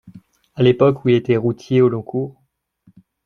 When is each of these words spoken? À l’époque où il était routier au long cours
À 0.55 0.63
l’époque 0.63 1.05
où 1.05 1.09
il 1.09 1.13
était 1.15 1.37
routier 1.37 1.79
au 1.83 1.87
long 1.87 2.01
cours 2.01 2.41